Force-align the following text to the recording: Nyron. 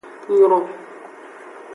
Nyron. 0.33 0.65